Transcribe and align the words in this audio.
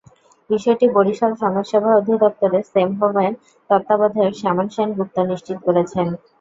বিষয়টি 0.49 0.85
বরিশাল 0.95 1.31
সমাজসেবা 1.41 1.89
অধিদপ্তরের 1.99 2.63
সেফ 2.65 2.89
হোমের 2.99 3.33
তত্ত্বাবধায়ক 3.69 4.33
শ্যামল 4.39 4.67
সেন 4.75 4.89
গুপ্ত 4.97 5.17
নিশ্চিত 5.29 5.57
করেছেন। 5.67 6.07